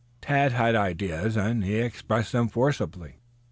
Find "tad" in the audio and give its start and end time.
0.19-0.51